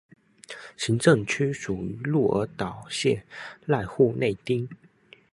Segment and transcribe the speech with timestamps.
[0.77, 3.23] 行政区属于鹿儿岛县
[3.67, 4.67] 濑户内町。